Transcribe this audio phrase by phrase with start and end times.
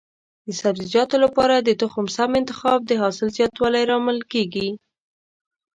[0.45, 4.67] د سبزیجاتو لپاره د تخم سم انتخاب د حاصل زیاتوالي لامل کېږي.